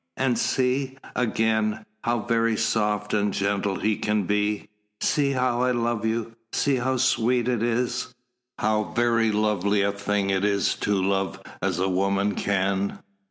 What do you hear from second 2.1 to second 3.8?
very soft and gentle